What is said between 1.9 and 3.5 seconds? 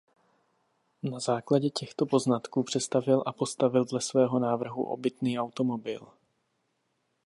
poznatků přestavěl a